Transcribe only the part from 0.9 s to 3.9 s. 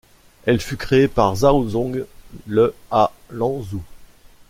par Zhaozhong le à Lanzhou.